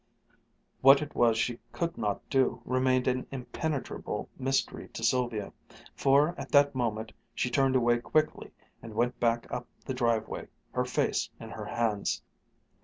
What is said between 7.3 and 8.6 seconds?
she turned away quickly,